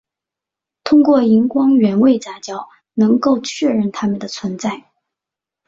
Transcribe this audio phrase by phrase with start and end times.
[0.83, 4.85] 通过荧光原位杂交能够确认它们的存在。